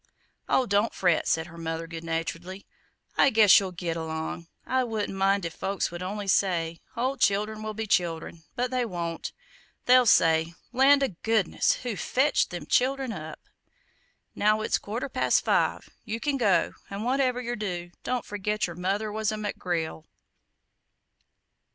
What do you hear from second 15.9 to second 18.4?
you can go, an' whatever yer do, don't